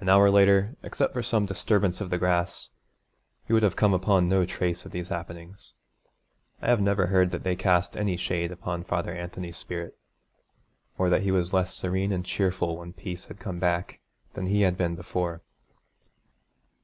[0.00, 2.70] An hour later, except for some disturbance of the grass,
[3.46, 5.74] you would have come upon no trace of these happenings.
[6.60, 9.96] I have never heard that they cast any shade upon Father Anthony's spirit,
[10.98, 14.00] or that he was less serene and cheerful when peace had come back
[14.34, 15.40] than he had been before.